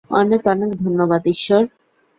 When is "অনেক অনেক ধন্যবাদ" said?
0.11-1.21